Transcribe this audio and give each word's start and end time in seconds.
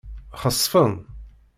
Xesfen. 0.41 0.93